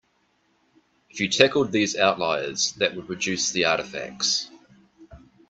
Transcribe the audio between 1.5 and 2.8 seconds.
these outliers